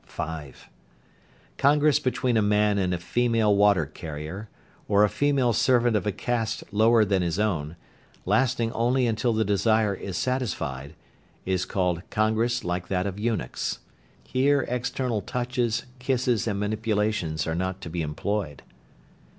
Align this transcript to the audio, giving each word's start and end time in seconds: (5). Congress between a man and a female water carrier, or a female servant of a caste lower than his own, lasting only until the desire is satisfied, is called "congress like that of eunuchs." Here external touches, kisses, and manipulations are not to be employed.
(5). 0.07 0.67
Congress 1.59 1.99
between 1.99 2.35
a 2.35 2.41
man 2.41 2.79
and 2.79 2.91
a 2.91 2.97
female 2.97 3.55
water 3.55 3.85
carrier, 3.85 4.49
or 4.87 5.03
a 5.03 5.09
female 5.09 5.53
servant 5.53 5.95
of 5.95 6.07
a 6.07 6.11
caste 6.11 6.63
lower 6.71 7.05
than 7.05 7.21
his 7.21 7.37
own, 7.37 7.75
lasting 8.25 8.71
only 8.71 9.05
until 9.05 9.31
the 9.31 9.45
desire 9.45 9.93
is 9.93 10.17
satisfied, 10.17 10.95
is 11.45 11.65
called 11.65 12.01
"congress 12.09 12.63
like 12.63 12.87
that 12.87 13.05
of 13.05 13.19
eunuchs." 13.19 13.77
Here 14.23 14.65
external 14.67 15.21
touches, 15.21 15.85
kisses, 15.99 16.47
and 16.47 16.59
manipulations 16.59 17.45
are 17.45 17.53
not 17.53 17.79
to 17.81 17.89
be 17.91 18.01
employed. 18.01 18.63